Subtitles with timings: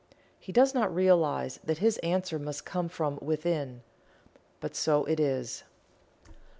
[0.39, 3.83] He does not realize that his answer must come from Within
[4.59, 5.63] but so it is.